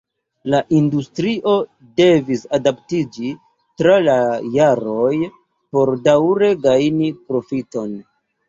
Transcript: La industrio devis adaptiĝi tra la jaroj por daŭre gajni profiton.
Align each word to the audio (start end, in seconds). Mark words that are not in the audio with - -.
La 0.51 0.59
industrio 0.77 1.51
devis 2.01 2.41
adaptiĝi 2.59 3.35
tra 3.83 3.99
la 4.07 4.17
jaroj 4.57 5.13
por 5.77 5.95
daŭre 6.09 6.53
gajni 6.67 7.17
profiton. 7.31 7.97